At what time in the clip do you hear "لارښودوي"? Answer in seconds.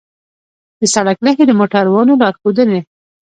2.21-2.79